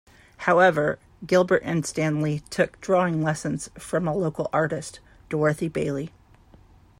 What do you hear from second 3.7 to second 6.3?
from a local artist, Dorothy Bailey.